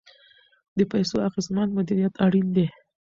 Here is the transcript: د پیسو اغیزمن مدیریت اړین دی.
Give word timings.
د 0.77 0.79
پیسو 0.91 1.15
اغیزمن 1.27 1.67
مدیریت 1.77 2.13
اړین 2.25 2.47
دی. 2.55 2.67